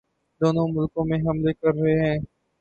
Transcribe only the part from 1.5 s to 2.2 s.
کررہے ہیں